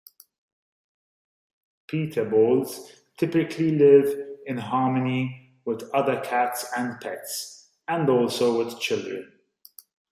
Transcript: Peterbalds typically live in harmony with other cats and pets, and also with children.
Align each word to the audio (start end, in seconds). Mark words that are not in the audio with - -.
Peterbalds 1.87 2.89
typically 3.19 3.69
live 3.77 4.29
in 4.47 4.57
harmony 4.57 5.59
with 5.63 5.83
other 5.93 6.19
cats 6.21 6.65
and 6.75 6.99
pets, 6.99 7.69
and 7.87 8.09
also 8.09 8.57
with 8.65 8.79
children. 8.79 9.31